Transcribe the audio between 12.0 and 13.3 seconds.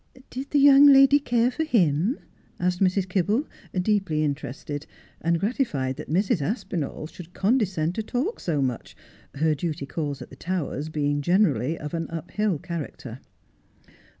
up hill character.